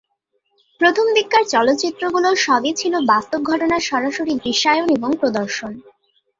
[0.81, 5.71] প্রথম দিককার চলচ্চিত্রগুলো সবই ছিল বাস্তব ঘটনার সরাসরি দৃশ্যায়ন এবং প্রদর্শন।